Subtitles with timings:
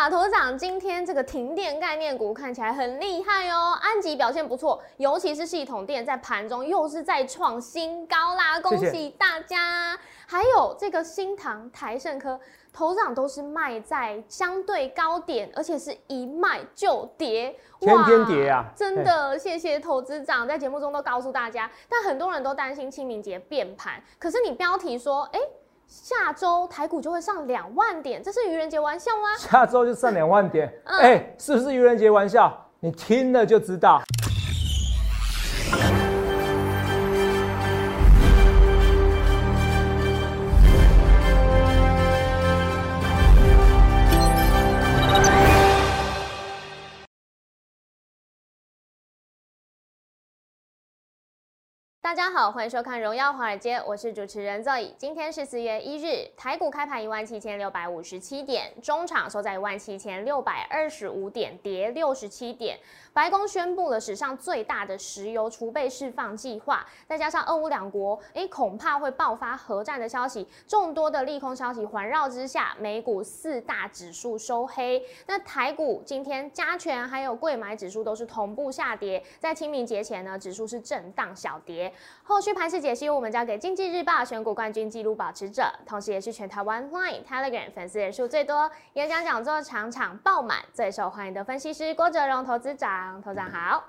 [0.00, 9.94] 哇，头事长，今天这个停电概念股看起来很厉害哦，安吉表现不错，尤其是系统电在盘中又是在创新高啦，恭喜大家！
[10.26, 12.40] 还有这个新唐、台盛科，
[12.72, 18.64] 头涨都是卖在相对高点，而且是一卖就跌，天天跌啊！
[18.74, 25.38] 真的，谢谢投资长在节目中都告诉大家，但很多人都担心清明节变盘，可是你标题说，哎。
[25.90, 29.36] 下周台股就会上两万点，这是愚人节玩笑吗？
[29.36, 32.56] 下周就上两万点，哎，是不是愚人节玩笑？
[32.78, 34.00] 你听了就知道。
[52.10, 54.90] 大家好，欢迎收看《荣耀华尔街》，我是主持人 Zoe。
[54.98, 62.76] 今天是四月一日，台股开盘一万七千六百五十七点，中场收在一万七千六百二十五点，跌六十七点。
[63.12, 75.00] 白宫宣布了史上最大的石油储备释放计划，再加上俄乌两国，哎，恐怕会爆发核战的消息，众多的利空消息环绕之下，美股四大指数收黑。
[75.26, 81.92] 那台股今天加权还有贵买指数都是同步下跌，在清明节前呢，指数是震荡小跌。
[82.22, 93.20] 后续盘势解析，我们交给经济日报选股冠军纪录保持者，同时也是全台湾 Line、Telegram 粉丝人数最多、演讲讲座场场爆满、最受欢迎的分析师郭哲荣投资长。
[93.22, 93.84] 投长好，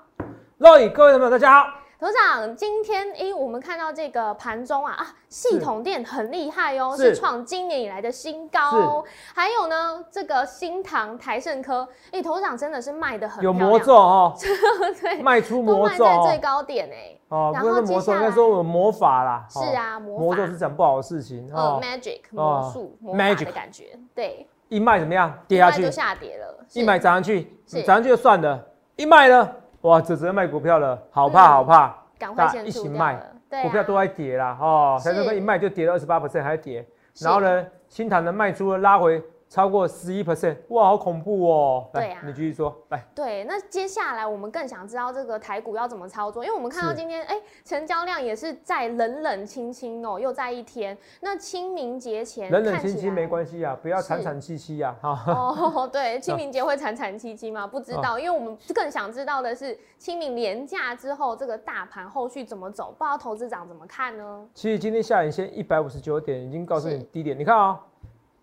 [0.58, 1.78] 各位各位朋友大家好。
[2.00, 9.04] 头长，今天诶，我们看到这个盘中啊啊，系统店很厉害哦，是创今年以来的新高。
[9.32, 14.36] 还有呢，这个新唐台盛科，哎，头长真的是卖的很有魔咒哦，
[15.00, 17.16] 对，卖出魔咒，卖在最高点哎。
[17.32, 19.46] 哦，不是魔咒，应该说有魔法啦。
[19.48, 24.46] 是啊，魔咒是讲不好的事情哦，magic 魔术，magic 的感觉，对。
[24.68, 25.32] 一卖怎么样？
[25.46, 26.64] 跌下去就下跌了。
[26.72, 28.62] 一买涨上去，涨上去就算了。
[28.96, 29.50] 一卖呢，
[29.82, 33.18] 哇，就只能卖股票了，好怕好怕，赶快先一起卖，
[33.62, 36.86] 股票都在跌啦，哦，台积电一卖就跌了二十八 percent，还跌，
[37.18, 39.22] 然后呢，新塘的卖出了拉回。
[39.52, 41.86] 超过十一 percent，哇，好恐怖哦！
[41.92, 43.04] 对呀，你继续说，来。
[43.14, 50.96] 对，那接下来我们更想知道这个台股要怎么操作，因为我们看到今天，哎，成交量也是在冷冷清清哦，又在一天。
[51.20, 55.22] 那清明节前，冷冷清清没关系啊，不要惨惨戚戚呀，哈。
[55.26, 57.66] 哦，对，清明节会惨惨戚戚吗？
[57.66, 64.46] 不知道，因为我们更想知道的是清明连假之后这个大盘后续怎么走，不知道投资长怎么看呢？
[64.54, 67.78] 其实今天下影线一百五十九点已经告诉你低点，你看啊。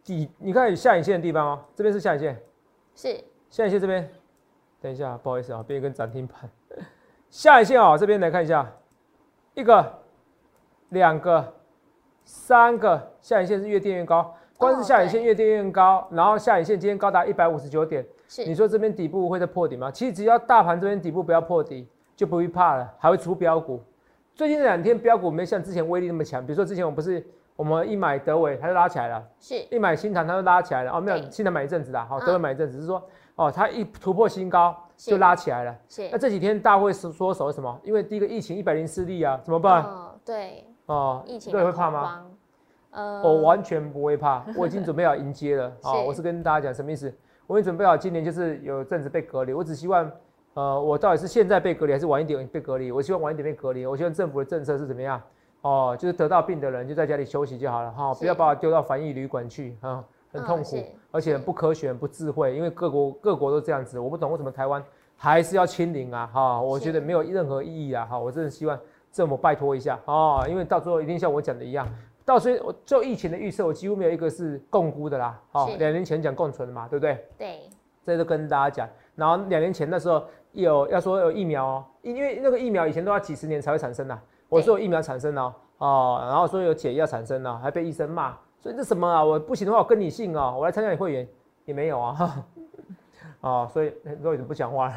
[0.10, 2.42] 底，你看下影线的地方哦，这边是下影线，
[2.96, 4.10] 是下影线这边。
[4.82, 6.36] 等一下，不好意思啊，变一根涨停板。
[7.30, 8.68] 下影线啊，这边来看一下，
[9.54, 10.00] 一个、
[10.90, 11.54] 两个、
[12.26, 19.92] 三个下影线是越垫越高，光是下影线越垫越高，然后下影线今天高达一百五十九点，是你说这边底部会再破底吗？
[19.92, 23.80] 其实只要大盘这边底部不要破底，就不会怕了，还会出标股。
[24.34, 27.24] 最近这两天标股没像之前威力那么强，比如说之前我们不是。
[27.60, 30.94] 我们一买德伟，它就拉起来了；是一买新塘，它就拉起来了。
[30.94, 33.04] 哦，没有，新塘买一阵子的，好，德伟买一阵子，只是说，
[33.36, 35.76] 哦，它一突破新高就拉起来了。
[35.90, 37.78] 是那这几天大会是说什么？
[37.84, 39.86] 因为第一个疫情一百零四例啊，怎么办？
[40.24, 42.28] 对，哦，疫情对会怕吗？
[42.92, 45.66] 呃，我完全不会怕，我已经准备好迎接了。
[45.84, 47.14] 啊，我是跟大家讲什么意思？
[47.46, 50.10] 我已经准备好今年就是有阵子被隔离，我只希望，
[50.54, 52.90] 呃，我到底是现在被隔离还是晚一点被隔离？
[52.90, 53.86] 我希望晚一点被隔离。
[53.86, 55.22] 我希望政府的政策是怎么样？
[55.62, 60.78] 哦，就是得到病的人就在家里休息就好了哈，不要把我丢到防疫旅馆去哈，很痛苦，
[61.12, 64.82] 而且不科学、不智慧，因为各国各国都这样子，我不懂为什么台湾
[65.18, 68.80] 还是要清零啊哈，我觉得没有任何意义啊哈，我真的希望
[69.12, 71.86] 政府拜托一下啊，因为到最后一定像我讲的一样，
[72.24, 77.26] 到时候我做疫情的预测，我几乎没有一个是共估的啦，好，两年前讲共存的嘛，对不对？
[77.38, 77.60] 对，
[78.06, 84.18] 这都跟大家讲，然后两年前那时候有要说有疫苗哦，因为那个疫苗以前都要几十年才会产生呐。
[84.50, 89.24] 我说有疫苗产生了哦，然后说有解药产生了，还被医生骂，所以这什么啊？
[89.24, 91.28] 我不行的话，我跟你姓哦，我来参加你会员
[91.66, 92.46] 也没有啊，
[93.42, 94.94] 哦，所以都已经不讲话了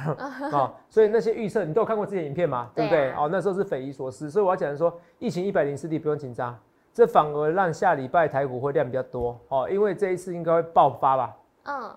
[0.51, 3.13] 啊， 所以那些预测你都有看过之前影片嘛，对不对？
[3.13, 6.59] 哦，那时候是匪夷所思，所以我要讲说，疫情一百零四例不用紧张，
[6.93, 11.37] 这反而让下礼拜台股会量比较多哦，因为这一次应该会爆发吧？
[11.65, 11.91] 嗯，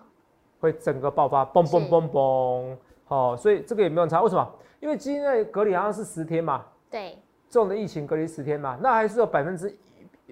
[0.59, 2.75] 会整个爆发，嘣嘣嘣嘣，
[3.07, 4.47] 哦，所以这个也没有差，为什么？
[4.79, 7.17] 因为今天隔离好像是十天嘛，对。
[7.55, 9.73] 重的疫情隔离十天嘛，那还是有百分之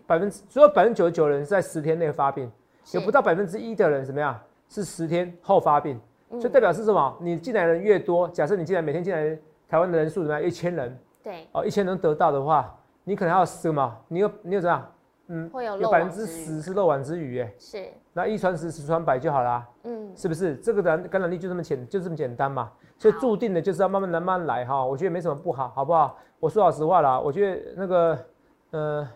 [0.05, 2.51] 百分之，只有百分之九十九人是在十天内发病，
[2.91, 4.37] 有不到百分之一的人怎么样？
[4.67, 5.97] 是十天后发病，
[6.31, 7.17] 所以代表是什么？
[7.21, 9.37] 你进来人越多，假设你进来每天进来
[9.69, 10.43] 台湾的人数怎么样？
[10.43, 13.95] 一千人，对，哦，一千人得到的话，你可能还有什么？
[14.09, 14.91] 你有你有怎样？
[15.27, 20.55] 嗯，会有有百分之十是漏网之鱼，哎，是，那一传十，十传百就好啦，嗯，是不是？
[20.57, 22.71] 这个感感染力就这么简，就这么简单嘛。
[22.97, 24.85] 所以注定的就是要慢慢来，慢慢来哈。
[24.85, 26.17] 我觉得没什么不好，好不好？
[26.39, 28.25] 我说老实话啦，我觉得那个，
[28.71, 29.09] 呃，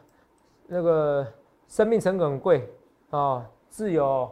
[0.67, 1.25] 那个
[1.67, 2.69] 生命成本很贵
[3.09, 4.29] 啊，自由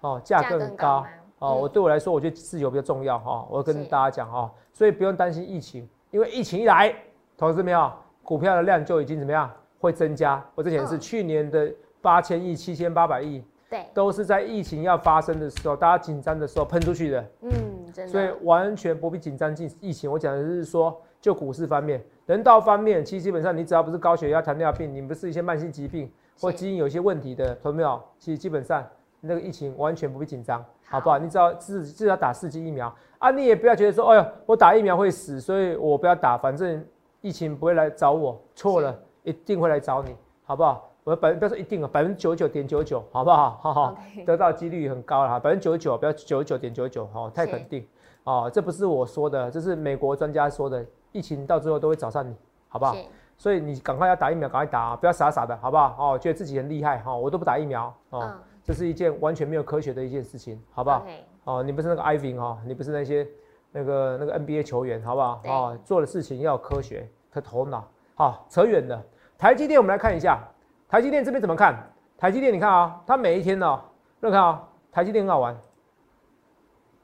[0.00, 1.04] 哦，价格很高
[1.38, 1.48] 哦。
[1.50, 3.46] 嗯我对我来说，我觉得自由比较重要哈。
[3.50, 6.94] 我跟大家讲哈，所以不用担心疫情，因为疫情一来，
[7.36, 7.92] 投资没有
[8.22, 10.44] 股票的量就已经怎么样会增加。
[10.54, 17.24] 我之前是嗯去年的八千亿、七千八百亿，对，都是在疫情要发生的时候，大家紧张的时候喷出去的。
[17.40, 17.50] 嗯，
[17.92, 20.10] 真所以，完全不必紧张进疫情。
[20.10, 26.10] 我讲的是说，就股市方面，人道方面，其实基本上你只要不是高血压、糖尿病，你不是一些慢性疾病
[26.40, 28.00] 或基因有一些问题的，同没有？
[28.18, 28.84] 其实基本上
[29.20, 31.18] 那个疫情完全不必紧张，好好不好？
[31.18, 36.84] 你只要至至少打四剂疫苗啊，你也不要觉得说，哎呦，我打疫苗会死，所以我不要打，反正
[37.20, 38.40] 疫情不会来找我。
[38.54, 40.14] 错了，一定会来找你，
[40.44, 40.92] 好不好？
[41.06, 43.60] 我百不要说一定啊，百分之九十九点九九，好不好？
[43.62, 43.96] 好好。
[44.26, 47.86] 得到几率很高了哈，百分之九十九，不要九十九点九九，好，太肯定
[48.24, 52.34] 哦，这不是我说的，这是美国专家说的，疫情到最后都会找上你，
[52.68, 52.96] 好不好？
[53.38, 55.94] 所以你赶快要打疫苗，赶快打啊，不要傻傻的，好不好？
[55.96, 61.06] 哦，觉得自己很厉害哈、哦，我都不打疫苗哦，嗯这是一件完全没有科学的一件事情，好不好
[61.44, 63.24] 哦，你不是那个 Ivy 哈，你不是那些
[63.70, 65.38] 那个那个 NBA 球员，好不好？
[65.40, 67.86] 对哦，做的事情要有科学和头脑。
[68.16, 69.00] 好，扯远了。
[69.38, 70.40] 台积电我们来看一下，
[70.88, 71.92] 台积电这边怎么看？
[72.16, 73.80] 台积电你看啊、它每一天呢、哦，
[74.20, 75.56] 你看啊、台积电很好玩，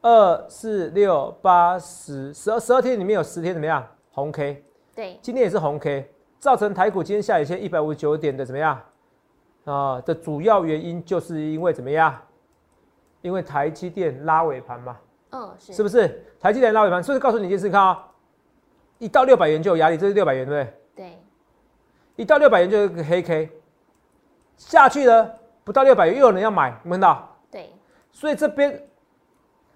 [0.01, 3.87] 二四六八十十二十二天里面有十天怎么样？
[4.11, 4.65] 红 K，
[4.95, 8.81] 对，今天也是红 K，造成台股今天下影线一百五十九点的怎么样？
[9.65, 12.17] 啊、的主要原因就是因为怎么样？
[13.21, 14.97] 因为台积电拉尾盘嘛，
[15.31, 16.25] 嗯，是是不是？
[16.41, 18.09] 台积电拉尾盘，所以告诉你一件事，看啊、
[18.99, 21.05] 一到六百元就有压力，这是六百元对不对？
[21.05, 21.19] 对，
[22.17, 23.51] 一到六百元就是个黑 K，
[24.69, 27.37] 下去了不到六百元又有人要买，有没有看到？
[27.51, 27.71] 对，
[28.13, 28.83] 所以这边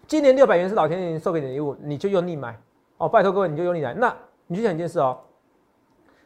[0.07, 2.59] 今年六百元是老天爷送给你的礼物，你就用力买
[2.99, 3.93] 哦，拜托各位你就用力来。
[3.93, 4.15] 那
[4.47, 5.19] 你就想一件事哦，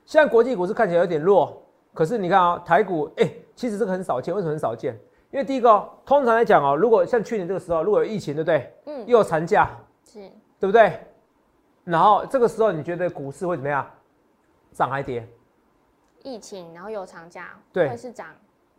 [0.05, 1.63] 现在国际股市看起来有点弱，
[1.95, 4.95] 可是你看啊、台股哎、其实这个很少见，为什么很少见？
[5.31, 8.75] 因为第一个、哦，通常来讲哦，如果像去年这个时候，如果有疫情，对不对？
[8.87, 9.71] 嗯，又有长假，
[10.05, 10.21] 是，
[10.59, 11.01] 对不对？
[11.85, 13.89] 然后这个时候你觉得股市会怎么样？
[14.73, 15.27] 涨还跌
[16.23, 18.29] 疫情，然后有长假，对会是涨，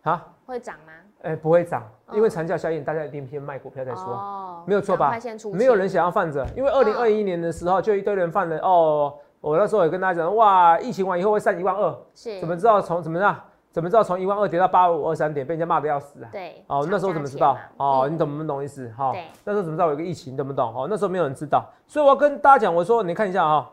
[0.03, 0.25] 啊？
[0.45, 0.91] 会涨吗？
[1.23, 4.03] 哎、不会涨，嗯因为长假效应，大家一定先卖股票再说。
[4.05, 5.11] 哦没有错吧
[5.53, 9.13] 没有人想要放着，因为二零二一年的时候就一堆人放了哦。
[9.39, 13.35] 我那时候也跟大家讲，哇，疫情完以后会上一万二，是怎么知道从怎么样？
[13.71, 16.29] 怎么知道从一万二跌到八五二三点，被人家骂的要死啊？
[16.31, 16.63] 对？
[16.67, 17.57] 哦，那时候怎么知道？
[17.77, 18.91] 哦，嗯你懂不懂意思？
[18.95, 20.35] 哈、对那时候怎么知道有个疫情？
[20.35, 20.71] 懂不懂？
[20.75, 23.67] 哦，那时候没有人知道，所以我要跟大家讲，我说你看一下啊、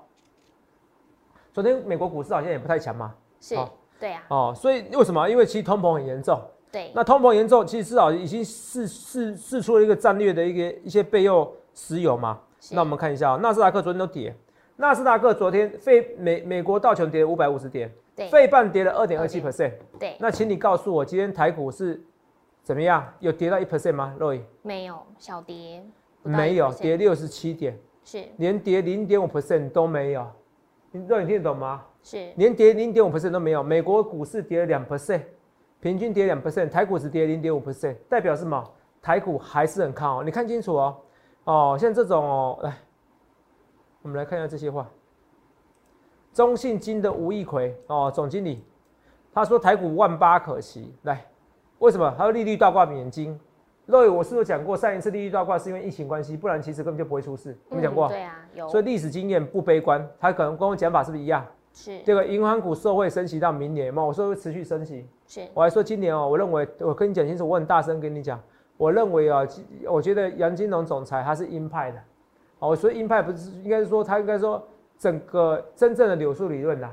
[1.52, 3.56] 昨天美国股市好像也不太强嘛，是
[3.98, 5.28] 好，对啊，哦，所以为什么？
[5.28, 6.40] 因为其实通膨很严重，
[6.70, 12.38] 对，那通膨严重，其实至少已经试试试出了一个战略的一个一些备用石油嘛。
[12.60, 14.34] 是那我们看一下、哦，纳斯达克昨天都跌，
[14.76, 19.72] 纳斯达克昨天费美美国道琼跌五百五十点，对费半跌了二点二七 percent。
[19.98, 22.00] 对，那请你告诉我，今天台股是
[22.62, 23.06] 怎么样？
[23.20, 24.40] 有跌到一 percent 吗？Roy？
[24.62, 25.84] 没有小跌，
[26.22, 30.26] 没有，跌六十七点，是连跌零点五 percent 都没有。
[30.90, 31.82] 你肉眼听得懂吗？
[32.02, 33.62] 是，连跌零点五 percent 都没有。
[33.62, 35.22] 美国股市跌了两 percent，
[35.80, 38.64] 平均跌两 percent，台股只跌零点五 percent，代表什么？
[39.00, 40.22] 台股还是很看好。
[40.22, 40.96] 你看清楚哦，
[41.44, 42.76] 哦，像这种哦，来，
[44.02, 44.88] 我们来看一下这些话。
[46.32, 48.64] 中信金的吴义奎哦，总经理，
[49.32, 50.94] 他说台股万八可期。
[51.02, 51.24] 来，
[51.78, 52.14] 为什么？
[52.16, 53.38] 他说利率倒挂免金。
[53.86, 57.56] 各位我是不是讲过，上一次利率倒挂是因为疫情关系，不然其实根本就不会出事。
[57.70, 58.06] 有讲过？
[58.08, 61.46] 嗯对啊，有，所以历史经验不悲观，他可能跟我讲法是不是一样？
[61.78, 62.00] 是。
[62.04, 65.06] 这个银行股受惠升息到明年嘛，我说会持续升息。
[65.28, 65.46] 是。
[65.54, 68.40] 我还说今年哦，我认为我跟你讲清楚，我很大声跟你讲，
[68.76, 71.98] 我认为啊，其我觉得杨金龙总裁他是鹰派的，
[72.58, 74.60] 哦，所以鹰派不是应该是说他应该说
[74.98, 76.90] 整个真正的柳树理论呐，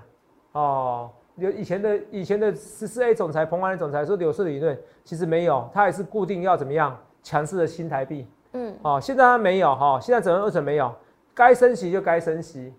[0.52, 8.76] 哦，有以前的以前的十四 A 总裁彭淮南总裁说柳树理论其实没有，他也是固定要怎么样强势的新台币，嗯。
[8.84, 10.94] 哦，现在他没有哈、现在整个二层没有，
[11.34, 12.74] 该升息就该升息，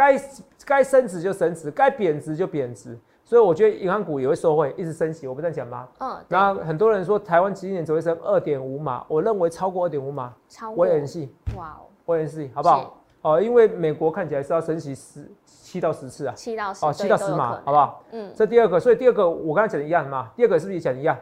[0.00, 0.20] 该
[0.64, 5.86] 该升值就升值，该贬值就贬值，所以我觉得银行股也会受惠，一直升息，我不这样讲吗？
[5.98, 12.96] 嗯，对那很多人说台湾今年只会升二点五码，我认为超过二点五码，超过我也很信，哇哦，我也很信，好不好？
[13.20, 17.76] 哦，因为美国看起来是要升息十七到十次啊，七到十哦，七到十码，好不？
[17.76, 18.02] 好？
[18.12, 21.14] 嗯，这第二个，所以第二个我刚才讲的一样嘛，第二个是不是也讲一样？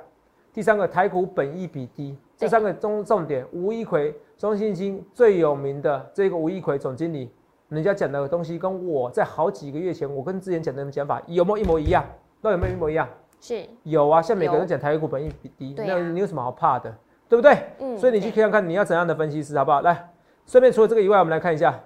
[0.52, 7.30] 第三个台股本益比低，这三个中重点，吴一奎中信金最有名的这个吴一奎总经理，
[7.68, 12.04] 人家讲的东西跟我在好几个月前我跟之前讲的讲法有没有一模一样？
[12.40, 13.08] 那有没有一模一样？
[13.40, 16.92] 是有啊，像每个人都讲台股本益比低，啊那你有什么好怕的？
[17.28, 17.56] 对不对？
[17.78, 19.80] 嗯所以你去看看你要怎样的分析师，好不好？
[19.82, 20.12] 来，
[20.46, 21.78] 顺便除了这个以外，我们来看一下，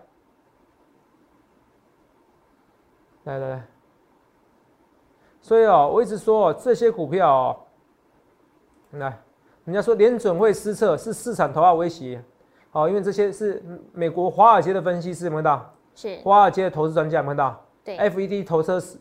[3.25, 3.63] 来来来，
[5.41, 7.57] 所以哦，我一直说哦，这些股票哦，
[8.93, 9.21] 来，
[9.65, 12.23] 人家说联准会失策是市场头号威胁，
[12.73, 13.63] 哦，因为这些是
[13.93, 15.75] 美国华尔街的分析师，有没有看到？
[15.95, 18.97] 是华尔街的投资专家有没有看到对？FED 投车失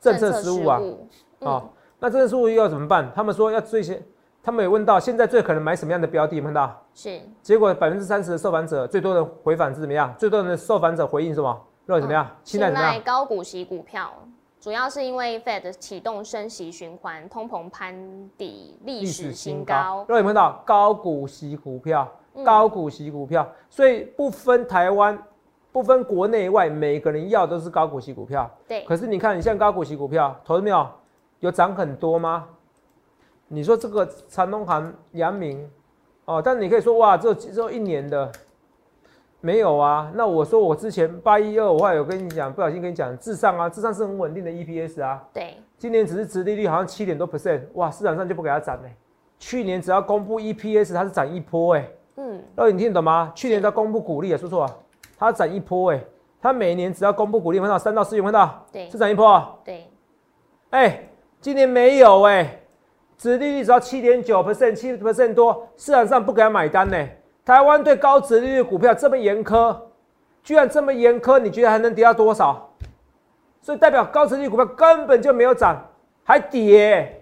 [0.00, 1.08] 政策失误啊，嗯
[1.40, 1.68] 哦，
[2.00, 3.10] 那政策失误又要怎么办？
[3.14, 4.02] 他们说要最先，
[4.42, 6.82] 他们有问到现在最可能买什么样的标的，有没有看到？
[6.94, 10.12] 是结果百分之三十的受访者，最多的回返是怎么样？
[10.18, 11.64] 最多的受访者回应什么？
[11.86, 12.28] 认为怎么样？
[12.42, 13.00] 现在怎么样？
[13.02, 14.12] 高股息股票，
[14.60, 17.94] 主要是因为 Fed 启动升息循环，通膨攀
[18.36, 20.04] 底历史新高。
[20.08, 22.10] 各位有没有看到高股息股票？
[22.36, 25.18] 嗯高股息股票，所以不分台湾，
[25.72, 28.48] 不分国内外，每个人要都是高股息股票。
[28.68, 30.86] 对，可是你看，你像高股息股票，投资没有？
[31.40, 32.46] 有涨很多吗？
[33.48, 35.70] 你说这个长隆行、阳明，
[36.24, 38.32] 哦，但你可以说哇，只有只有一年的，
[39.40, 40.10] 没有啊。
[40.14, 45.22] 那我说我之前八一二，我还有跟你讲，不小心跟你讲，智上啊，智上是很稳定的 EPS 啊。
[45.32, 48.96] 对，今年只是殖利率好像七点多 percent，哇，市场上就不给它涨嘞、
[49.38, 53.30] 去年只要公布 EPS，它是涨一波哎、嗯，那你听得懂吗？
[53.34, 54.76] 去年在公布股利啊，说错啊，
[55.18, 56.00] 它涨一波哎、
[56.40, 58.66] 它每年只要公布股利，看到三到四月有没有看到？
[58.72, 59.54] 对是涨一波啊。
[59.64, 59.86] 对，
[60.70, 61.08] 哎、
[61.40, 62.60] 今年没有哎、
[63.18, 67.06] 殖利率只要七点九 percent，七 percent 多，市场上不给他买单呢、
[67.44, 69.76] 台湾对高殖利率股票这么严苛，
[70.42, 72.70] 居然这么严苛，你觉得还能跌到多少？
[73.60, 75.76] 所以代表高殖利率股票根本就没有涨，
[76.24, 77.15] 还跌、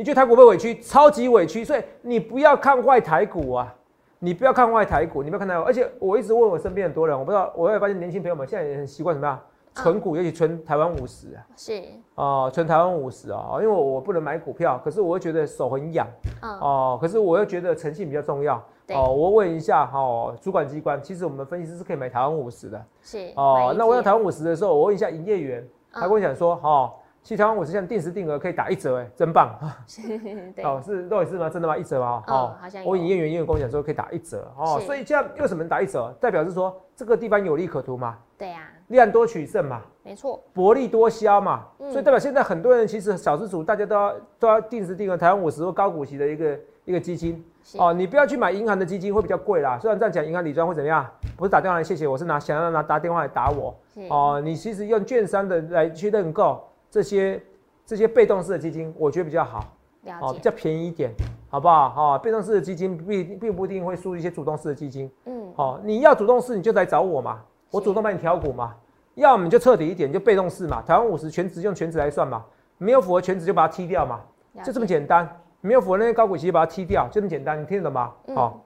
[0.00, 0.80] 你觉得台股被委屈？
[0.80, 1.62] 超级委屈。
[1.62, 3.74] 所以你不要看坏台股啊，
[4.18, 5.62] 你不要看坏台股，你不要看台股。
[5.62, 9.38] 而且我一直问我身边很多人，我不知道，我也发现年轻朋友们现在也很习惯什么样？
[9.74, 11.46] 存股，尤其存台湾五十啊。
[11.54, 11.82] 是，
[12.14, 16.06] 哦，存台湾五十啊，因为我我不能买股票，可是我又觉得手很痒
[16.40, 18.56] 嗯，哦，可是我又觉得诚信比较重要
[18.94, 19.12] 哦。
[19.12, 23.30] 我问一下哦，主管机关，其实我们分析师是可以买台湾五十的是。
[23.36, 23.74] 哦。
[23.76, 26.90] 那我要台湾五十的时候，我问一下营业员，他跟我嗯讲说，哦，
[27.22, 29.54] 其实台湾五十像定时定额可以打一折，哎，真棒。
[30.56, 31.50] 对，哦，是到底是吗？
[31.50, 31.76] 真的吗？
[31.76, 32.22] 一折吗？
[32.26, 36.12] 嗯哦，好像有我营业员营业员跟我讲说可以打一折哦，所以这样为什么能打一折？
[36.20, 39.82] 代表是说这个地方有利可图嘛，对呀，量多取胜嘛。
[40.02, 47.44] 没错，薄利多销嘛，嗯所以代表现在很多人其实小资主大家都要都要定时定额台湾五十或高股息的一个一个基金
[47.78, 49.78] 哦，你不要去买银行的基金会比较贵啦。
[49.78, 51.06] 虽然这样讲，银行理专会怎么样？
[51.36, 53.76] 不是打电话来谢谢，我是拿想要拿打电话来打我，
[54.08, 54.40] 哦。
[54.42, 57.42] 你其实用券商的来去认购这些
[57.86, 59.64] 这些被动式的基金，我觉得比较好
[60.20, 61.10] 哦，比较便宜一点，
[61.48, 61.94] 好不好？
[61.96, 65.10] 哦，被动式的基金并并不一定会输一些主动式的基金。
[65.26, 68.74] 嗯，哦，你要主动式你就来找我嘛，我主动帮你挑股嘛。
[69.14, 70.82] 要么你就彻底一点，就被动式嘛。
[70.82, 72.44] 台湾五十全值用全值来算嘛，
[72.78, 74.20] 没有符合全值就把它踢掉嘛，
[74.62, 75.28] 就这么解，简单。
[75.60, 78.12] 没有符合那些高股息就把它踢掉，就这么简单，你听得懂吗？
[78.28, 78.64] 嗯好、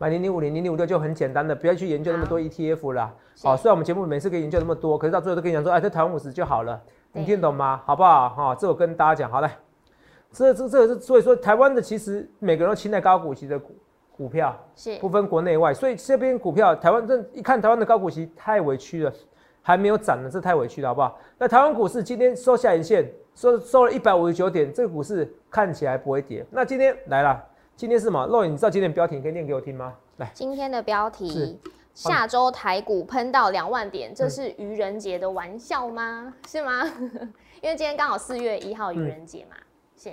[0.00, 3.12] 买零零五零零零五六就很简单的，不要去研究那么多 ETF 啦。
[3.34, 6.80] 是好、虽然我们节目每次可以研究那么多，可是到最后都跟你讲说，哎，这台湾五十就好了，
[7.12, 7.82] 你对听得懂吗？
[7.84, 8.28] 好不好？
[8.28, 9.50] 哈、这我跟大家讲，好来，
[10.30, 13.74] 这这这是所以说台湾的其实每个人都青睐高股息的股
[14.16, 14.56] 股票。
[14.76, 19.12] 是不分国内外，所以这边股票台湾这一看台湾的高股息太委屈了，
[19.62, 21.18] 还没有涨呢，这太委屈了，好不好？
[21.38, 26.46] 那台湾股市今天收下影线，收收了一百五十九点，这个股市看起来不会跌。
[26.52, 27.44] 那今天来了，
[27.78, 28.26] 今天是什么？
[28.26, 29.94] 肉眼，你知道今天的标题，你可以念给我听吗？
[30.16, 31.56] 来，今天的标题是。
[31.94, 36.34] 下周台股喷到两万点，这嗯是愚人节的玩笑吗？
[36.48, 36.84] 是吗？
[37.62, 39.56] 因为今天刚好四月一号愚人节嘛，
[39.96, 40.10] 是，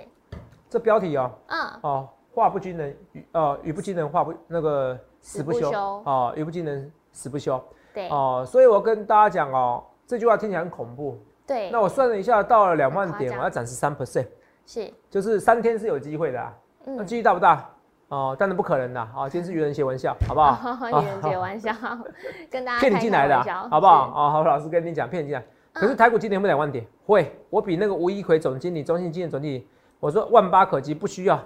[0.70, 7.60] 这标题哦，嗯，哦，话不惊人，语呃语不惊人，话不那个死不休死不休哦，语不惊人，死不休
[7.92, 11.18] 对哦，所以我跟大家讲哦，这句话听起来很恐怖。
[11.44, 14.28] 对，那我算了一下，到了两万点，我要涨十三 percent。
[14.66, 16.52] 是，就是三天是有机会的、啊，
[16.86, 17.68] 那嗯，几率大不大？
[18.08, 19.28] 哦，当然不可能的啊！
[19.28, 20.78] 今天是愚人节玩笑，好不好？
[21.02, 21.72] 愚人节玩笑，
[22.48, 23.36] 跟大家骗你进来的
[23.68, 24.12] 好不好？？
[24.14, 25.44] 哦，好，老师跟你讲，骗你进来。
[25.72, 27.36] 可是嗯台股今年会两万点，会。
[27.50, 29.66] 我比那个吴一奎总经理、中信金的总经理，
[29.98, 31.38] 我说万八可及，不需要。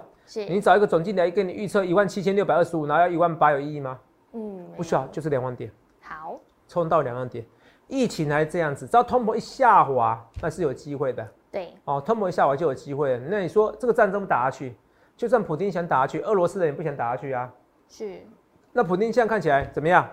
[0.47, 3.99] 你找一个总经理来跟你预测一万七千六百二十五，然后要一万八，有意义吗？
[4.33, 5.69] 嗯，不需要，就是两万点，
[6.01, 7.43] 好，冲到两万点。
[7.87, 11.27] 疫情还这样子，只要通膨一下滑，那是有机会的。
[11.51, 13.25] 对，哦，通膨一下滑就有机会了。
[13.27, 14.77] 那你说这个战争打下去，
[15.21, 17.47] 就算普京想打下去，俄罗斯人也不想打下去啊。
[17.87, 18.21] 是，
[18.73, 20.09] 那普京现在看起来怎么样？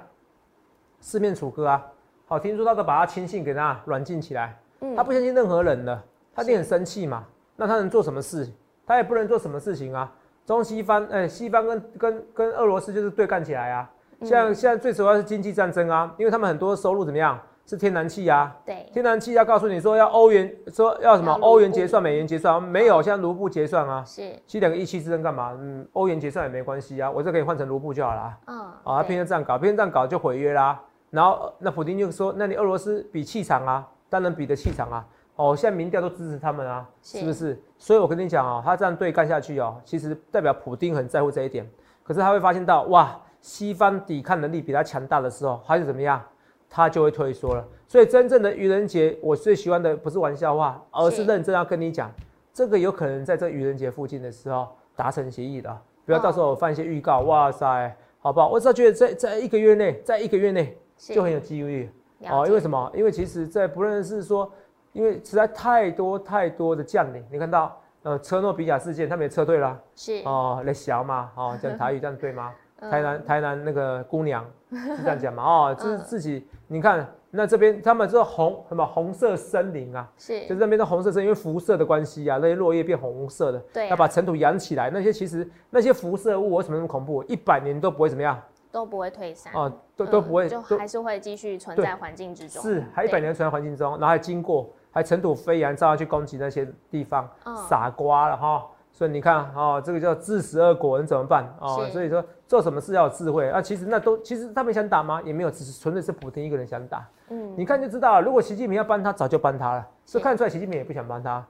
[1.01, 1.87] 四面楚歌啊！
[2.27, 7.25] 好，听说他都把他亲信给他软禁起来，嗯他不相信任何人了，他一定很生气嘛。
[7.57, 8.53] 那他能做什么事？
[8.87, 10.13] 他也不能做什么事情啊。
[10.45, 13.91] 中西方，哎、西方跟跟跟俄罗斯就是对干起来啊。
[14.21, 17.41] 嗯像现在最主要是经济战争啊，因为他们很多收入怎么样？
[17.69, 24.03] 是天然气啊，对，天然气要告诉你说要欧元，说要什么欧元结算、美元结算，没有，现在卢布结算啊。
[24.07, 25.55] 是，其实两个一气之争干嘛？
[25.61, 28.39] 嗯，欧元结算也没关系啊，我这可以换成卢布就好了啊。
[28.47, 30.81] 嗯，啊，他偏偏这样搞，偏偏这样搞就毁约啦。
[31.11, 35.07] 然后呃那普丁就说，那你俄罗斯比气场啊，当然比的气场啊。
[35.37, 37.63] 哦，现在民调都支持他们啊，是是不是？
[37.77, 41.69] 所以我跟你讲哦，他这样对干下去哦，其实代表普丁很在乎这一点。
[42.03, 46.21] 可是他会发现到，哇，西方抵抗能力比他强大的时候，他就怎么样？
[46.69, 47.67] 他就会退缩了。
[47.87, 52.13] 所以真正的愚人节，我最喜欢的不是玩笑话，而是是认真要跟你讲，
[52.53, 58.49] 这个有可能在这愚人节附近的时候达成协议的，不要到时候我放一些预告，哇塞，好不好？
[58.49, 61.89] 我只要觉得在在一个月内，在一个月内就很有机遇
[62.29, 62.93] 哦，因为什么？
[62.95, 64.51] 因为其实，在不论是说，
[64.93, 72.53] 因为实在太多太多的将领，你看到呃车诺比亚事件，他们也撤退了是哦，来小嘛，哦，讲台语这样对吗？
[72.81, 72.91] 嗯。
[72.91, 75.43] 台南 台南那个姑娘是这样讲嘛？
[75.43, 80.41] 哦， 就是自己，你看那这边他们这红什么红色森林啊，是。
[80.43, 83.87] 就是那边的红色森林，因为辐射的关系啊，那些落叶变红色的，对。
[83.87, 87.23] 啊要把尘土扬起来，那些其实那些辐射物为什么那么恐怖？
[87.25, 88.41] 一百年都不会怎么样。
[88.71, 97.57] 都不会退散，哦，都都嗯不会，就还是会继续存在环境之中，是还一百年存在环境中，然后还经过，还尘土飞扬，照样去攻击那些地方，嗯。
[97.67, 98.67] 傻瓜了哈。
[98.99, 101.89] 所以你看哦，这个叫自食恶果，你怎么办哦？
[101.93, 103.63] 所以说做什么事要有智慧啊。
[103.63, 105.23] 其实那都其实他们想打吗？
[105.25, 107.09] 也没有，只是纯粹是普京一个人想打。
[107.29, 109.87] 嗯，你看就知道了，如果习近平要帮他，早就帮他了。
[110.05, 111.47] 是所以看出来，习近平也不想帮他。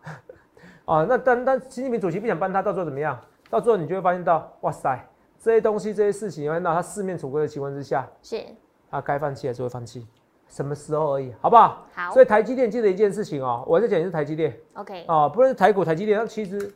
[0.85, 3.19] 啊， 那但但习近平主席不想帮他，到最后怎么样？
[3.49, 5.03] 到最后你就会发现到，哇塞，
[5.41, 8.45] 这些东西这些事情，你会看到他四面楚歌的情况之下，是
[8.91, 10.07] 他该放弃还是会放弃，
[10.49, 11.87] 什么时候而已，好不好？
[11.95, 16.71] 好所以台积电记得一件事情哦，我在讲的是台积电，OK，哦，不论是台股、台积电，那其实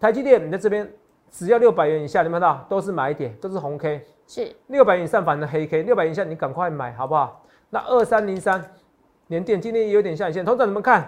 [0.00, 0.90] 台积电你在这边
[1.30, 4.50] 只要六百元以下，你们看到都是买点，都是红 K，是。
[4.68, 7.44] 六百元以上反的黑 K，六百元以下你赶快买，好不好？
[7.68, 8.64] 那二三零三
[9.26, 11.06] 联电今天也有点下影线，同志你们看，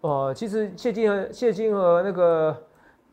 [0.00, 2.54] 哦，其实谢金和谢金和那个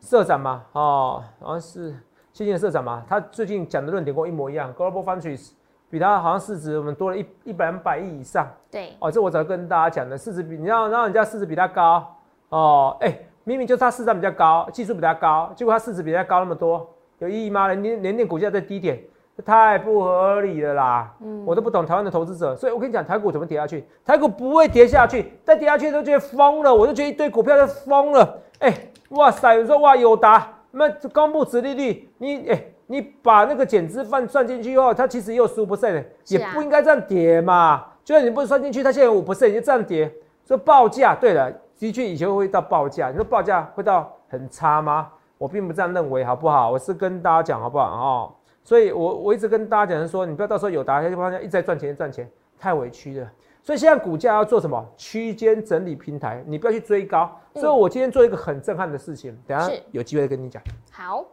[0.00, 1.94] 社长嘛，哦，好像是
[2.32, 5.52] 谢金和社长嘛，他最近讲的论点跟我一模一样，Global Foundries
[5.88, 8.46] 比他好像市值我们多了一一百两百亿以上。
[8.70, 12.16] 对，哦，这我早跟大家讲的，市值比你让让人家市值比他高。
[12.50, 13.16] 哦，哎、
[13.50, 17.66] 明明就是他市占比较高，技术比较高，结果它市值比它高那么多，有意义吗？
[17.66, 19.02] 连连连电股价在低点，
[19.36, 21.12] 这太不合理了啦！
[21.20, 23.84] 嗯我都不懂台湾的投资者，所以我跟你讲，台股怎么跌下去？
[24.04, 28.38] 台股不会跌下去，再跌下去都觉得疯了，我就觉得一堆股票都疯了。
[28.60, 28.72] 哎、
[29.08, 37.84] 哇塞，有时候哇友达，那公布殖利率，你哎、你把那个减资算算进去后，它其实也有十五 percent，也不应该这样跌嘛。
[38.04, 40.08] 就算你不算进去，它现在有五 percent，你就这样跌，
[40.46, 45.10] 说报价，对了，的确以前会到报价，你说报价会到很差吗？
[45.38, 46.70] 我并不这样认为，好不好？
[46.70, 47.86] 我是跟大家讲，好不好？
[47.86, 53.26] 哦，所以我我一直跟大家讲说，你不要到时候有达，就发现一直在赚钱赚钱，太委屈了。
[53.62, 54.86] 所以现在股价要做什么？
[54.94, 57.34] 区间整理平台，你不要去追高。
[57.54, 60.62] 嗯所以我今天做一个很震撼的事情，等一下有机会再跟你讲。
[60.92, 61.24] 好，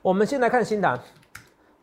[0.00, 0.98] 我们先来看新塘，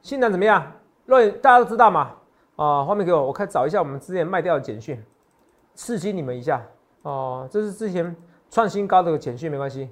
[0.02, 0.72] 新塘怎么样？
[1.06, 2.14] 若大家都知道嘛？
[2.56, 5.04] 啊、画面给我，我看找一下我们之前卖掉的简讯，
[5.76, 6.62] 刺激你们一下
[7.04, 8.16] 哦、这是之前
[8.50, 9.90] 创新高的简讯，没关系。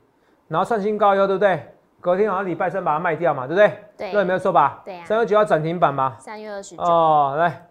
[0.47, 1.59] 然后创新高以后，对不对？
[2.01, 3.73] 隔天好像礼拜三把它卖掉嘛，对不对？
[3.97, 4.81] 对若没有错吧？
[4.85, 6.15] 对啊三月九号涨停板嘛。
[6.17, 7.67] 三月二十九，哦，来，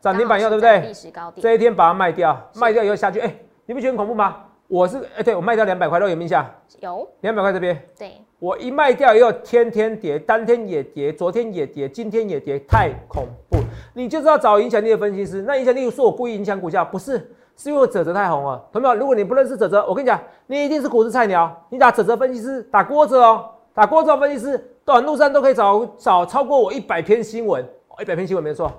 [0.00, 0.80] 涨停板以后，对不对？
[0.80, 4.36] 历史高点，这一天把它卖掉，是卖掉以后下去，哎、你不觉得很恐怖吗？
[4.68, 6.44] 我是哎、对我卖掉两百块，肉有没有印象？
[6.80, 13.58] 有，两百块这边，对，我一卖掉以后，天天跌，当天也跌，昨天也跌，今天也跌，太恐怖！
[13.94, 15.42] 你就知道找影响力的分析师。
[15.42, 18.62] 那影响力是我故意影响股价，不是，是因为我泽泽太红了。
[18.70, 21.50] 朋友们，如果你不认识泽泽，我跟你讲，你一定是股市菜鸟。
[21.70, 27.66] 你打泽泽分析师，打郭泽哦，打郭泽分析师，短路上都可以找找超过我一百篇新闻，
[28.00, 28.70] 一百篇新闻没错。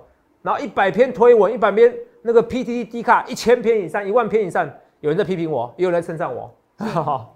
[0.43, 4.69] 然后一百篇推文，一百篇那个 PTT D 卡一千篇以上，一万篇以上，
[5.01, 6.49] 有人在批评我，也有人在称赞我。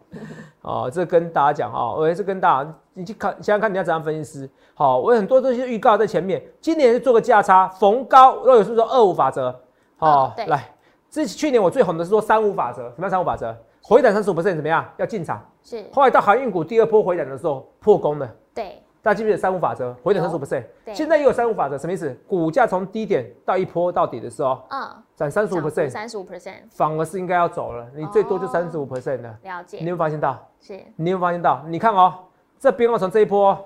[0.61, 4.49] 哦，这跟大家讲哈，我也是跟大家，你去看想想看你要怎样分析师。
[4.75, 9.53] 好，我有很多东西预告在前面，今年是做个价差，逢高，若有是说二五法则。
[9.97, 10.69] 好、嗯对来，
[11.11, 13.53] 这去年我最红的是说三五法则，什么叫三五法则？
[13.83, 14.89] 回档三十五 percent 怎么样？
[14.95, 15.45] 要进场。
[15.61, 19.93] 是，后来到航运股第二波回档的时候破功了，对，大家记不记得三五法则？
[20.01, 22.17] 回档三十五 percent 现在也有三五法则，什么意思？
[22.25, 30.39] 股价从低点到一波到底的时候，嗯，涨三十五 percent，三十五 percent，反而是应该要走了，你最多就哦三十五 percent 的，了你有解，没有发现到？
[30.61, 31.61] 是，你有没有发现到？
[31.67, 32.13] 你看哦，
[32.57, 33.57] 这边哦，从这一波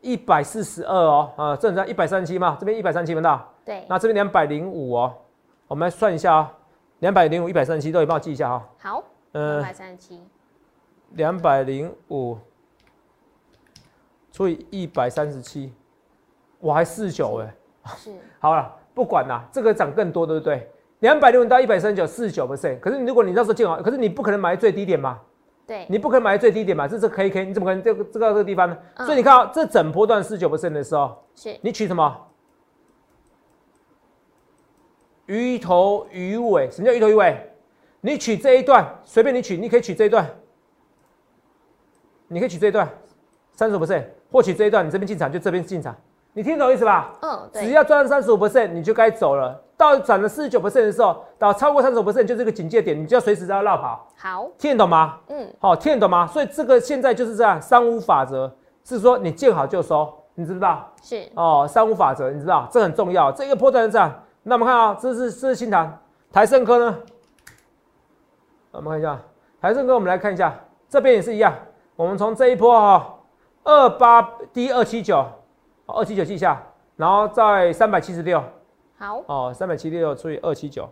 [0.00, 5.14] 一百四十二哦，啊，正常一百三十七嘛，这边一百三十七分到，对，那这边两百零五哦，
[5.68, 6.48] 我们来算一下啊、哦，
[7.00, 10.20] 两百零五、一百三十七都有帮我记一下哈、好，嗯，两嗯，百三十七，
[11.10, 12.38] 两百零五
[14.32, 15.72] 除以一百三十七，
[16.58, 17.54] 我还四九哎，
[17.96, 20.70] 是， 好了，不管啦，这个涨更多，对不对？
[21.00, 22.78] 两百六到一百三十九，四十九 percent。
[22.80, 25.18] 可是如果你那时候进好，可是你不可能买最低点嘛？
[25.66, 26.86] 对，你不可能买最低点嘛？
[26.86, 28.76] 这是 K K，你怎么可能这个这个这个地方呢？
[28.98, 32.26] 所以你看啊，这整波段四十九 percent 的时候，是你取什么？
[35.30, 37.36] 鱼头鱼尾，什么叫鱼头鱼尾？
[38.00, 40.28] 你取这一段，随便你取，你可以取这一段，
[42.26, 42.88] 你可以取这一段，
[43.52, 45.94] 三十五 percent，或取这一段，你这边进场就这边进场，
[46.32, 47.12] 你听懂意思吧？
[47.22, 49.62] 嗯，对，只要赚三十五 percent，你就该走了。
[49.76, 54.08] 到涨了四十九 percent 的时候，到超过三十五 percent 就是个警戒点，你就要随时要绕跑。
[54.16, 55.20] 好，听得懂吗？
[55.28, 56.26] 嗯，好，听得懂吗？
[56.26, 60.92] 所以这个现在就是这样，三五法则是说你见好就收，你知不知道？
[61.00, 63.30] 是哦，三五法则你知道，这很重要。
[63.30, 64.12] 这个波段是这样，
[64.50, 65.96] 那我们看啊、这是这是新塘
[66.32, 67.02] 台盛科呢，
[68.72, 69.16] 我们看一下
[69.60, 70.58] 台盛科，我们来看一下，
[70.88, 71.54] 这边也是一样，
[71.94, 73.20] 我们从这一波哈、
[73.62, 74.20] 二八
[74.52, 75.24] D 二七九，
[75.86, 76.60] 二七九记一下，
[76.96, 78.42] 然后在三百七十六。
[78.98, 80.90] 好，哦，三百七十六除以二七九，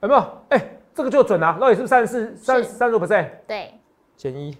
[0.00, 0.24] 有没有？
[0.48, 1.58] 哎、这个就准啊！
[1.60, 3.78] 那也是三十四、三三十五 percent 对，
[4.16, 4.56] 减一，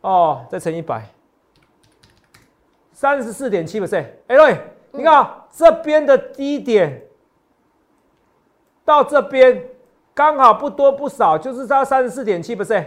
[0.00, 1.04] 哦，再乘一百，
[2.92, 4.06] 三十四点七 percent。
[4.28, 4.60] 哎，对，
[4.92, 7.02] 你看啊，这边的低点
[8.84, 9.68] 到这边
[10.14, 12.86] 刚好不多不少，就是差三十四点七 percent。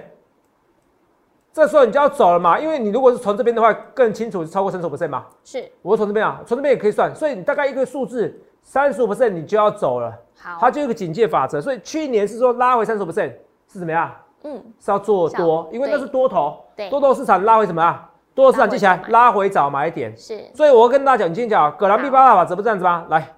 [1.52, 5.26] 这时候你就要走了嘛，因为你如果是从这边的话，更清楚是超过三十五 percent 嘛。
[5.44, 11.60] 是我从这边啊，从这边也可以算，所以你大概一个数字三十五 percent 你就要走了，好，它就有一个警戒法则。
[11.60, 13.34] 所以去年是说拉回三十五 percent
[13.68, 14.16] 是怎么样？
[14.44, 18.10] 嗯，是要做多，因为那是多头，对多头市场拉回什么啊？
[18.34, 20.16] 多头市场记起来拉回找买点。
[20.16, 23.06] 是所以我要跟大家讲，你今天讲葛兰碧好八大法则不是这样子吗？
[23.10, 23.36] 来，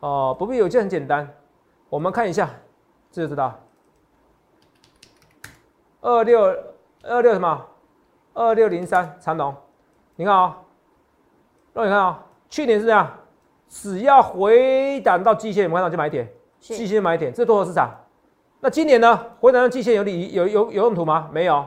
[0.00, 1.26] 哦、不必有就很简单，
[1.88, 2.50] 我们看一下，
[3.10, 3.58] 这就知道。
[6.02, 6.54] 二六
[7.04, 7.66] 二六什么？
[8.34, 9.54] 二六零三长龙，
[10.16, 10.58] 你看啊、
[11.72, 13.10] 让你看啊、去年是这样，
[13.68, 16.28] 只要回档到季线，我们看到就买点，
[16.60, 17.90] 季是线买点，这多头市场。
[18.60, 19.18] 那今年呢？
[19.40, 21.28] 回档到季线有理有有有用途吗？
[21.32, 21.66] 没有，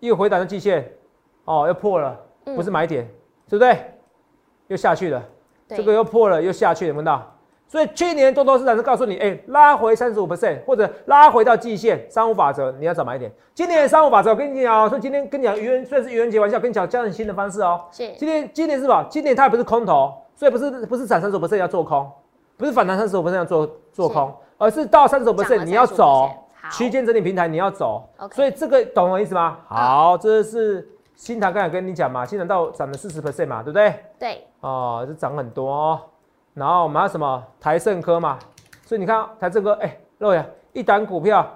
[0.00, 0.90] 一个回档到季线，
[1.44, 3.06] 哦，又破了，嗯不是买点，
[3.48, 3.78] 对不对？
[4.68, 5.22] 又下去了，
[5.66, 7.34] 对这个又破了，又下去了，有没有看到？
[7.66, 13.30] 所以去年多头市场是告诉你，哎、拉回三十五 percent 或者拉回到季线，三五法则你要找买点。
[13.54, 17.84] 今年的三五法则，我跟你讲哦，说今天跟你讲愚人，虽然是愚人节玩笑，跟你讲教你新的方式哦。
[17.90, 19.06] 是今天今年是吧？
[19.10, 22.10] 今年它也不是空头，所以不是不是涨三十五 percent 要做空，
[22.56, 28.08] 不是反弹三十五 percent 要做做空，而是到三十五 percent 你要35%走好区间整理平台，你要走。
[28.32, 29.58] 所以这个懂我意思吗？
[29.70, 33.94] 嗯好，这是新塘刚才跟你讲嘛，新塘到涨了四十 percent 嘛，对不对？
[34.18, 36.00] 对，哦，这涨很多哦。
[36.54, 38.38] 然后我们还有什么台盛科嘛？
[38.84, 41.46] 所以你看台盛科，哎，肉眼，一档股票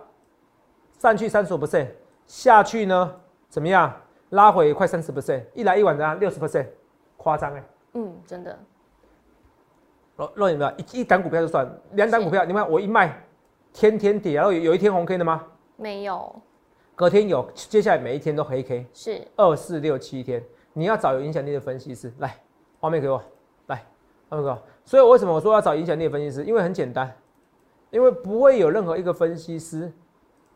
[0.98, 1.88] 上去三十五 percent，
[2.26, 3.14] 下去呢
[3.48, 3.92] 怎么样？
[4.30, 6.18] 拉回快三十 percent，一来一往怎样？
[6.18, 6.66] 六十 percent，
[7.16, 7.62] 夸张哎。
[7.94, 8.58] 嗯，真的
[10.16, 10.72] 肉肉有没有？
[10.78, 13.22] 一一档股票就算，两档股票，你看我一卖，
[13.72, 15.44] 天天跌，然后有有一天红 K 的吗？
[15.76, 16.34] 没有，
[16.94, 20.42] 隔天有，接下来每一天都黑 K，是二四六七天，
[20.74, 22.36] 你要找有影响力的分析师来，
[22.78, 23.20] 画面给我，
[23.66, 23.84] 来，
[24.28, 24.58] 画面给我。
[24.84, 26.44] 所以为什么我说要找影响力的分析师？
[26.44, 27.10] 因为很简单，
[27.90, 29.90] 因为不会有任何一个分析师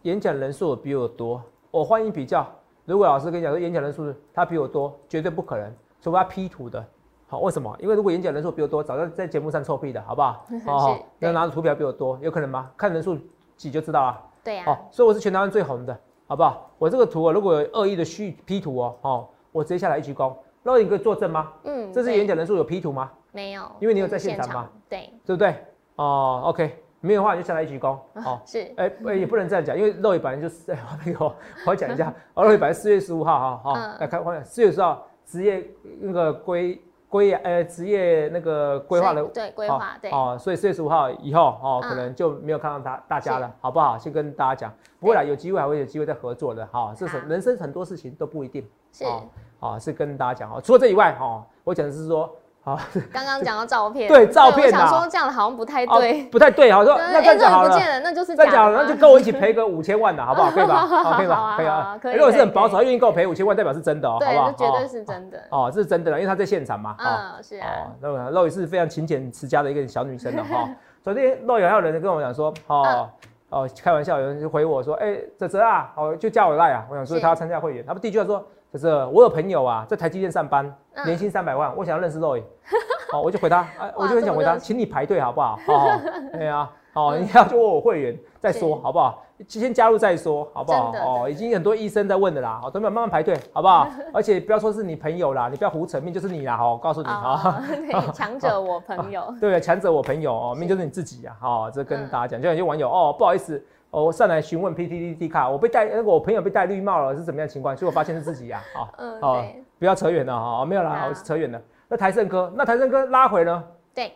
[0.03, 1.43] 演讲人数比我多。
[1.71, 2.47] 我欢迎比较，
[2.85, 6.87] 如果老师跟你讲说演讲人数他比我多，绝对不可能，除非他 P 图的。
[7.29, 7.77] 好，为什么？
[7.81, 10.47] 因为如果演讲人数比我多，早就在节目上臭屁的，好不好？
[10.67, 12.71] 哦 是，那拿着图表比我多，有可能吗？
[12.77, 13.19] 看人数
[13.57, 14.23] 几就知道了。
[14.45, 16.71] 对啊，哦，所以我是全台湾最红的，好不好？
[16.79, 20.33] 我这个图啊，如果有恶意的虚 P 图哦，哦，我直接下来一鞠躬。
[20.63, 21.53] 那你可以作证吗？
[21.65, 23.11] 嗯，这次演讲人数有 P 图吗？
[23.33, 25.55] 没有，因为你有在现场嘛，对，对不对？
[25.97, 27.99] 哦，OK，没有的话你就下来一鞠躬。
[28.15, 31.35] 哦，是哎、哎也不能这样讲，因为肉眼本来就是，哎，那个我
[31.67, 35.65] 要讲一下，哦，肉眼本来四月十五号哈，哈、嗯来看，看四月十号职业
[36.01, 36.81] 那个规
[37.17, 43.97] 规呃职业那个规划的对规划对，哦，所以四月十五号以后哦，嗯可能就没有看到大大家了，好不好？
[43.97, 46.93] 先跟大家讲，不会啦，有机会还会有机会再合作的哈。
[46.95, 49.23] 这是好人生很多事情都不一定是哦，
[49.61, 50.61] 哦，是跟大家讲哦。
[50.63, 52.31] 除了这以外哈，我讲的是说，
[52.67, 52.77] 好，
[53.15, 57.89] 刚刚讲到照片，对照片我想啊说这样好像不太哦对，不太对好，说那这样讲好了哎不见。
[57.89, 60.51] 了，那就是假的这样讲了，那就跟我一起赔个五千万的好不 好？
[60.51, 60.75] 可以吧？
[60.85, 61.57] 好，可以吧？
[61.57, 64.51] 可以啊如果是很保守，他愿意跟我赔五千万，代表是真的哦，好不对，好？
[64.51, 66.97] 绝对哦是真的，哦，这是真的了，因为他在现场嘛。
[66.99, 70.69] 哦嗯，是啊哦，，那个肉也是非常勤俭持家的一个小女生了哈。
[71.05, 73.09] 昨天肉眼还有人跟我讲说，嗯哦
[73.49, 76.85] 哦，开玩笑，有人就回我说，哎，泽泽啊，哦，就加我赖啊。
[76.91, 78.45] 我想说是他要参加会员，他不第一句话说，
[78.77, 82.45] 泽泽，我有朋友啊，在台积电上班，嗯年薪三百万，我想要认识肉眼。
[83.13, 85.59] 哦，我就回他，啊，我就很想回他，请你排队好不好？
[85.69, 86.01] 哦，
[86.33, 89.23] 对啊，哦，你要就问我会员再说好不好？
[89.47, 90.93] 先加入再说，好不好？
[90.93, 93.87] 哦，已经很多医生在问的啦，好，等等慢慢排队，好不好？
[94.13, 97.51] 而且不要说是你朋友啦，你不要胡扯，命就是你啦，好，我告诉你，好。
[97.51, 107.75] 哦，对，强者我朋友，对，强者我朋友哦，命就是你自己呀，好，这跟大家讲，就有些网友哦，不好意思，哦，我上来询问 PTT 卡，我被戴那个我朋友被戴绿帽了，是怎么样的情况？
[107.75, 111.61] 结果发现是自己呀，好， 嗯，哦对，不要扯远了哈，没有啦，我是扯远了。
[111.89, 113.65] 那台盛科，那台盛科拉回呢？
[113.95, 114.13] 对，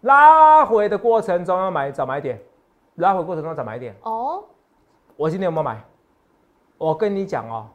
[0.00, 2.40] 拉回的过程中要买找买点，
[2.96, 3.94] 拉回过程中找买点。
[4.02, 4.42] 哦，
[5.16, 5.80] 我今天有没有买？
[6.76, 7.66] 我跟你讲哦，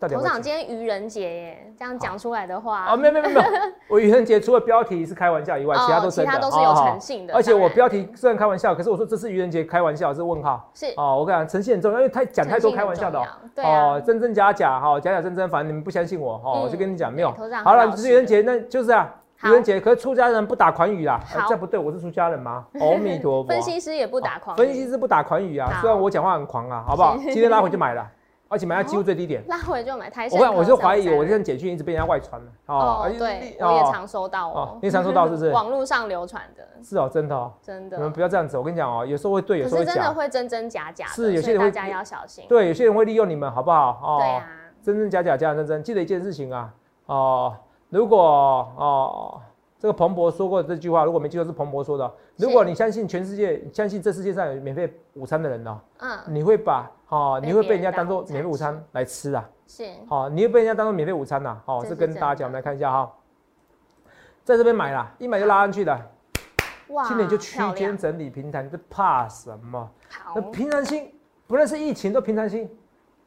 [0.00, 2.96] 到底有头长没有钱今天愚人节耶，这样讲出来的话，啊？
[2.96, 3.42] 没有没有没有，
[3.88, 10.70] 我愚人节除了标题是开玩笑以外，哦其他都是其他都是有哦诚信的而且我标题虽然开玩笑，可是我说这是愚人节开玩笑是问号。
[10.72, 13.24] 是哦，我跟你讲，诚信很重要，因为太讲太多开玩笑的哦。
[13.54, 17.64] 对啊哦，真真假假，哈，假假真真，反正你们不相信我，哦，嗯我就跟你讲，没有头长。
[17.64, 22.64] 好了，是愚人节，那就是啊，愚人节，可是出家人不打诳语啦，哎好这不对，我是出家人吗？
[22.80, 23.48] 阿弥陀佛。
[23.48, 27.16] 分析师也不打诳语，分析师不打诳语啊，好虽然我讲话很狂啊，好不好？
[27.16, 28.06] 今天拉回去买了，
[28.48, 29.42] 而且买到几乎最低点。
[29.46, 32.50] 拉回就买台我看盛科我就怀疑，我这样简讯一直被人家外传了。
[32.66, 35.50] 哦，对，哦我也常收到哦哦，，你也常收到是不是？
[35.54, 38.56] 网络上流传的，是哦，真的哦，真的你们的，不要这样子。
[38.56, 42.44] 我跟你讲哦，有时候会对，有可是真的会真真假假，是有些人会大家要小心。
[42.48, 43.90] 对，有些人会利用你们，好不好？
[44.02, 44.46] 哦，对啊，
[44.82, 45.82] 真真假假，假假真真。
[45.82, 46.72] 记得一件事情啊，
[47.06, 47.54] 哦，
[47.90, 48.18] 如果
[48.76, 49.40] 哦，
[49.78, 52.12] 这个彭博说过这句话，如果没记错是彭博说的哦。
[52.36, 58.84] 如果你相信全世界，相信这世界上有免费午餐的人哦，嗯，你会把哦，被你会被人家当做免费午餐吃。
[58.92, 59.48] 来吃啊。
[59.68, 59.84] 是。
[60.08, 63.12] 好、你会被人家当做免费午餐呐、好、这这是跟大家讲，我的们来看一下哈、
[64.42, 65.96] 在这边买啦，一买就拉上去的，
[66.88, 69.88] 哇，今年就区间整理平台，你这怕什么？
[70.08, 70.32] 好。
[70.34, 71.12] 那，平常心，
[71.46, 72.68] 不论是疫情都平常心。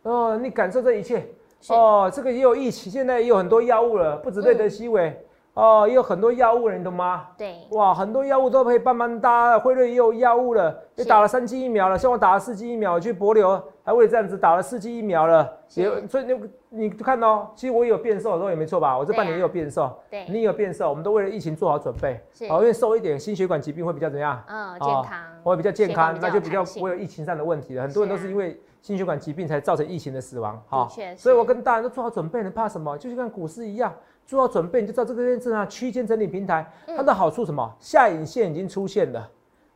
[0.03, 1.31] 哦，你感受这一切。
[1.61, 1.71] 是。
[1.73, 7.27] 哦，这个也有疫情，现在也有很多药物了，不止瑞德西韦、哦，也有很多药物了，你懂吗？
[7.37, 15.81] 对，哇，很多药物都可以帮忙搭，辉瑞也有药物了，也打了三剂疫苗了，像我打了四剂疫苗，我去博流还为了这样子打了四剂疫苗了，是。
[15.81, 18.97] 也所以你你看哦，其实我也有变瘦，说也没错吧？
[18.97, 22.47] 我这半年也有变瘦，对，你也有变瘦，我们都为了疫情做好准备，是。
[22.47, 24.41] 好，因为瘦一点，心血管疾病会比较怎样？
[24.47, 26.79] 嗯，哦健康，会比较健康，那就比较有弹性。
[26.79, 27.83] 不会有疫情上的问题了。
[27.83, 30.87] 很多人都是因为心血管疾病才造成疫情的死亡，哈。
[31.17, 32.97] 所以我跟大家都做好准备，你怕什么？
[32.97, 33.93] 就是跟股市一样，
[34.31, 37.69] 做好准备，你就知道这个件事啊，区间整理平台，嗯它的好处什么？
[37.81, 39.29] 下影线已经出现了。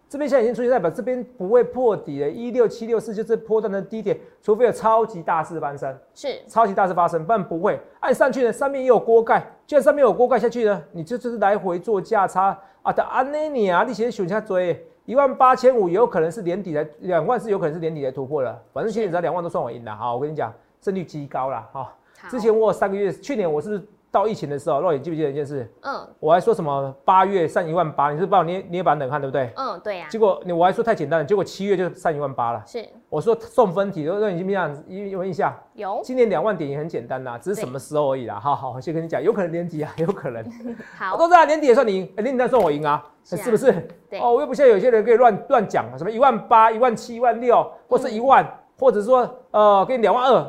[0.08, 7.78] 这边下影线出现，代表这边不会破底的，一六七六四就是波段的低点，除非有超级大事发生，是超级大事发生，不然不会。
[8.00, 18.58] 按上去呢，上面也有锅盖，既然上面有锅盖下去呢，你就就是来回做价差啊的安内尼啊，你先选下追一万八千五，有可能是年底来，两万是有可能是年底来突破了。
[18.72, 21.94] 反正现在只要两万都算我赢了哈，我跟你讲，胜率极高了哈。
[22.30, 23.86] 之前我有三个月，去年我是
[24.16, 25.70] 到疫情的时候，肉眼记不记得一件事？
[25.82, 29.52] 嗯我还说什么八月上一万八，你是不是把我捏捏把冷汗对不对？
[29.58, 32.64] 嗯，对呀，结果你我还说太简单了，结果七月就上一万八了。
[32.66, 34.84] 是我说送分题，肉眼记不记得？
[34.88, 35.54] 有有印象？
[35.74, 38.40] 有今年两万点也很简单呐，只是什么时候而已啦。
[38.40, 40.42] 好好，我先跟你讲，有可能年底啊， 有可能。
[40.42, 43.72] 我 好，都知道年底也算你赢，哎年底再算我赢啊，是啊是不是？
[44.10, 48.48] 对哦，我又不像有些人可以乱乱讲，什么一万八、一万七、一万六，或是一万，
[48.80, 50.40] 或者说呃，给你两万二，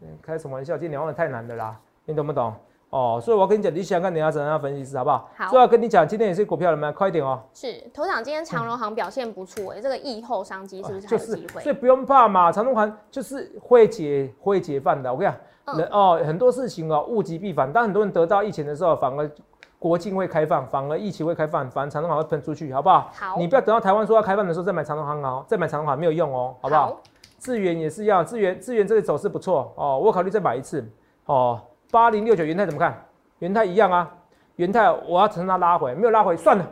[0.00, 0.78] 嗯开什么玩笑？
[0.78, 2.54] 今天两万二太难的啦，你懂不懂？
[2.90, 5.28] 哦，所以我要跟你讲，你想看你要怎样分析师好不好？
[5.36, 6.92] 好所以要跟你讲，今天也是股票了吗？
[6.92, 7.42] 快一点哦。
[7.52, 11.62] 是头场今天长荣行表现不错哎，这个疫后商机是不是还就是，有机会？
[11.62, 15.12] 所以不用怕嘛，长隆行就是会解会解放的。
[15.12, 17.70] 我跟你讲，嗯人哦，很多事情哦，物极必反。
[17.72, 19.30] 当很多人得到疫情的时候，反而
[19.78, 23.10] 国境会开放，反而疫情会开放，反而长隆行会喷出去，好不好？
[23.12, 26.86] 好你不要等到台湾说要开放的时候再买长隆行哦，再买长隆行没有用哦，好不好？
[26.86, 27.00] 好
[27.38, 30.82] 智源也是一样，智源智源这个走势不错哦，我考虑再买一次
[31.26, 31.60] 哦。
[31.90, 33.02] 八零六九元泰怎么看？
[33.38, 34.10] 元泰一样啊，
[34.56, 36.66] 元泰我要等它拉回，没有拉回算了，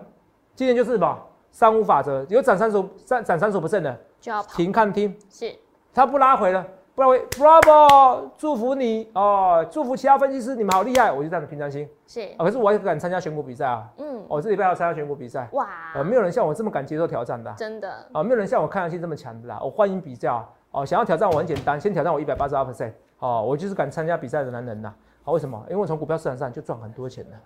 [0.54, 1.18] 今天就是什么？
[1.50, 3.96] 三五法则，有涨三十三涨三十不胜的。
[4.20, 5.54] 就要，停看听，是。
[5.92, 11.88] 他不拉回了，不拉回，Bravo，祝福你哦，祝福其他分析师，你们好厉害，我就这样的平常心。
[12.06, 12.22] 是。
[12.36, 12.44] 啊。
[12.44, 14.24] 可是我也敢参加选股比赛啊，嗯。
[14.26, 17.94] 我、这礼拜要参加选股比赛，哇，呃，没有人像我这么敢接受挑战的啊、真的。
[18.12, 19.60] 啊没有人像我抗压性这么强的啦。
[19.62, 24.92] 我欢迎比较啊哦，想要挑战我很简单，先挑战我一百八十二 percent，哦，我就是敢参加比赛的男人呐。
[25.22, 25.56] 好、为什么？
[25.70, 27.36] 因为我从股票市场上就赚很多钱了。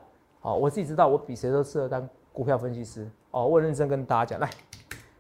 [0.41, 3.07] 哦，我自己知道，我比谁都适合当股票分析师。
[3.31, 4.49] 哦，我很认真跟大家讲，来，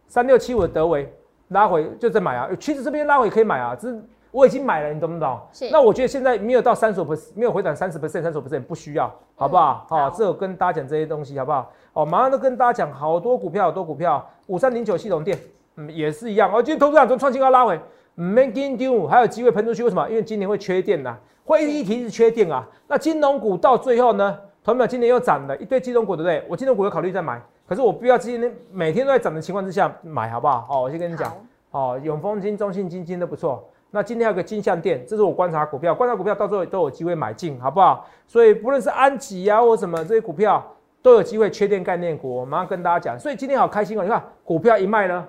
[0.06, 1.12] 三六七五的德维
[1.48, 5.38] 拉回就在买啊，其实这边拉回可以买啊，只是我已经买了，你懂不懂？
[5.52, 9.86] 是那我觉得现在没有到三十 percent，没有回档三十 percent、三十 percent 不需要，好不好？
[9.90, 11.70] 嗯好好，这有跟大家讲这些东西，好不好？
[11.92, 15.38] 哦，马上都跟大家讲，好多股票，好多股票，五三零九系统店，
[15.76, 16.50] 嗯，也是一样。
[16.50, 17.78] 哦，今天投资长从创新高拉回，
[18.20, 20.08] 没跟丢，还有机会喷出去，为什么？
[20.08, 22.66] 因为今年会缺电呐、会议题是缺电啊。
[22.88, 26.44] 那金融股到最后呢，同没有今年又涨了一堆金融股，对不对？
[26.48, 30.66] 我金融股有考虑再买，可是我不要今天每天都在涨的情况之下买，好不好？
[30.68, 31.32] 哦，我先跟你讲，
[31.70, 33.64] 哦，永丰金、中信金金都不错。
[33.92, 38.04] 那今天还有个金项店，这是我观察股票，观察股票到最后都有机会买进，好不好？
[38.26, 40.60] 所以不论是安吉啊或什么这些股票
[41.00, 43.16] 都有机会缺电概念股，我马上跟大家讲。
[43.16, 45.24] 所以今天好开心哦，你看股票一卖呢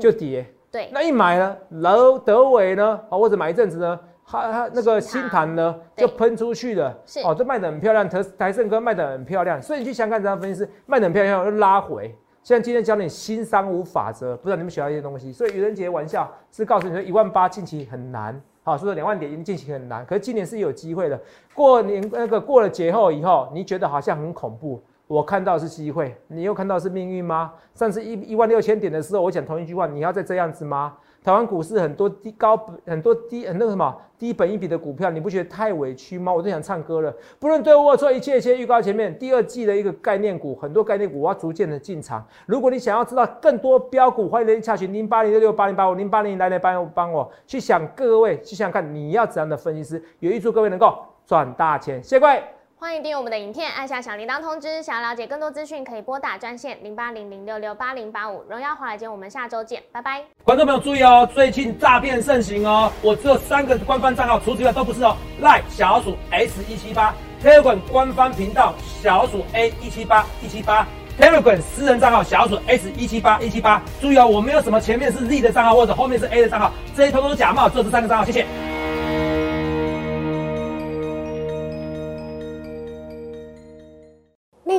[0.00, 3.98] 就跌，对，那一买呢，楼德伟呢，啊或者买一阵子呢。
[4.32, 12.16] 他他那个新盘呢就喷出去了，哦，这卖的很漂亮，台台盛哥卖的很漂亮，所以你去想看这张分析师卖的很漂亮，又拉回。
[12.44, 15.32] 现在今天教你新三五法则，不知道你们学到一些东西。
[15.32, 21.20] 所以愚人节玩笑是告诉你说一万八近期很难，好，所以说两万点近期很难，可是今年是有机会的。
[21.52, 24.80] 过年那个过了节后以后，你觉得好像很恐怖，
[25.10, 27.52] 我看到是机会，你又看到是命运吗？
[27.74, 30.96] 上次一一万六千点的时候，我讲同一句话，你要再这样子吗？
[31.24, 36.32] 台湾股市很多低高很多低那个什么低本一笔的股票，你不觉得太委屈吗？
[36.32, 37.12] 我都想唱歌了。
[37.40, 42.24] 不论对我错，一切一切预告前面第二季的一个概念股，很多概念股我要逐渐的进场。
[42.46, 50.96] 如果你想要知道更多标股，欢迎来查询零八零六六八零八五零八零来来帮帮我去想各位去想想看你要怎样的分析师，也预祝各位能够
[51.26, 52.00] 赚大钱。
[52.00, 52.40] 谢谢各位。
[52.80, 54.82] 欢迎订阅我们的影片，按下小铃铛通知。
[54.82, 58.42] 想要了解更多资讯，可以拨打专线零八零零六六八零八五。
[58.48, 60.22] 荣耀华尔街，我们下周见，拜拜。
[60.44, 65.14] 观众朋友注意哦，最近诈骗盛行哦，我只有三个官方账号，除此之外都不是哦。
[65.42, 67.14] 赖小鼠 S 一七八
[67.44, 70.88] ，Telegram 官方频道小鼠 A 一七八一七八
[71.18, 73.82] ，Telegram 私人账号小鼠 S 一七八一七八。
[74.00, 78.69] 注意哦，我没有什么前面是 Z 的账号或者后面是 A 的账号，这些通通假冒，只有这三个账号，谢谢。